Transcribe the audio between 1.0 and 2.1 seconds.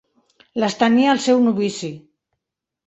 el seu novici.